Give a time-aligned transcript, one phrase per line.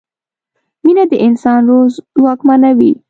[0.83, 1.85] مینه د انسان روح
[2.17, 2.91] ځواکمنوي.